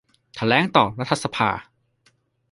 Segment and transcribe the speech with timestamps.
[0.35, 1.49] แถลงต่อรัฐสภา